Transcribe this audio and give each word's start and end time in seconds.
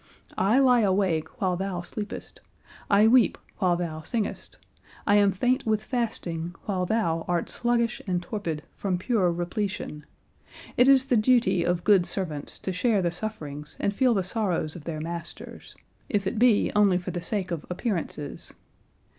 I 0.39 0.57
lie 0.57 0.79
awake 0.79 1.39
while 1.39 1.55
thou 1.55 1.83
sleepest, 1.83 2.41
I 2.89 3.05
weep 3.05 3.37
while 3.59 3.75
thou 3.77 4.01
singest, 4.01 4.57
I 5.05 5.17
am 5.17 5.31
faint 5.31 5.63
with 5.67 5.83
fasting 5.83 6.55
while 6.65 6.87
thou 6.87 7.23
art 7.27 7.51
sluggish 7.51 8.01
and 8.07 8.19
torpid 8.19 8.63
from 8.73 8.97
pure 8.97 9.31
repletion. 9.31 10.07
It 10.75 10.87
is 10.87 11.05
the 11.05 11.17
duty 11.17 11.63
of 11.63 11.83
good 11.83 12.07
servants 12.07 12.57
to 12.57 12.73
share 12.73 13.03
the 13.03 13.11
sufferings 13.11 13.77
and 13.79 13.93
feel 13.93 14.15
the 14.15 14.23
sorrows 14.23 14.75
of 14.75 14.85
their 14.85 15.01
masters, 15.01 15.75
if 16.09 16.25
it 16.25 16.39
be 16.39 16.71
only 16.75 16.97
for 16.97 17.11
the 17.11 17.21
sake 17.21 17.51
of 17.51 17.63
appearances. 17.69 18.53